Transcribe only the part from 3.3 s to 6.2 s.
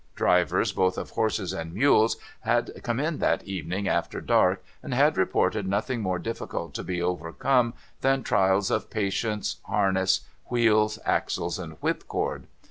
evening after dark, and had reported nothing more